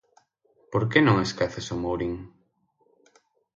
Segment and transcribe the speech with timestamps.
[0.71, 2.15] –¿Por que non esqueces o Mourín?